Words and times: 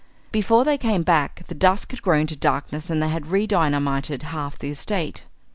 Before 0.31 0.65
they 0.65 0.79
came 0.79 1.03
back, 1.03 1.45
the 1.45 1.53
dusk 1.53 1.91
had 1.91 2.01
grown 2.01 2.25
to 2.25 2.35
darkness, 2.35 2.89
and 2.89 3.03
they 3.03 3.09
had 3.09 3.25
redynamited 3.25 4.23
half 4.23 4.57
the 4.57 4.71
estate. 4.71 5.25